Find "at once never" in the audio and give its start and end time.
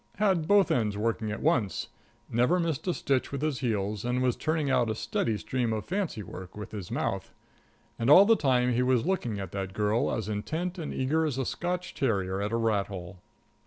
1.31-2.59